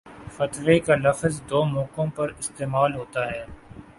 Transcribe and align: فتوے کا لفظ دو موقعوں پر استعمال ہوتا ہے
فتوے 0.35 0.77
کا 0.85 0.95
لفظ 0.97 1.33
دو 1.49 1.59
موقعوں 1.65 2.07
پر 2.15 2.27
استعمال 2.39 2.95
ہوتا 2.95 3.21
ہے 3.31 3.45